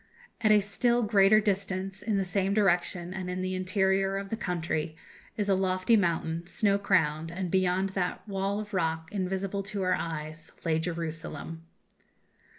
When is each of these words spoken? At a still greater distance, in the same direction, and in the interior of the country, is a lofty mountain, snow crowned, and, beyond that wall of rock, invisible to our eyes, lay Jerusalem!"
At 0.43 0.51
a 0.51 0.61
still 0.61 1.03
greater 1.03 1.39
distance, 1.39 2.01
in 2.01 2.17
the 2.17 2.25
same 2.25 2.55
direction, 2.55 3.13
and 3.13 3.29
in 3.29 3.43
the 3.43 3.53
interior 3.53 4.17
of 4.17 4.29
the 4.31 4.35
country, 4.35 4.95
is 5.37 5.47
a 5.47 5.53
lofty 5.53 5.95
mountain, 5.95 6.47
snow 6.47 6.79
crowned, 6.79 7.29
and, 7.31 7.51
beyond 7.51 7.89
that 7.89 8.27
wall 8.27 8.59
of 8.59 8.73
rock, 8.73 9.11
invisible 9.11 9.61
to 9.61 9.83
our 9.83 9.93
eyes, 9.93 10.49
lay 10.65 10.79
Jerusalem!" 10.79 11.67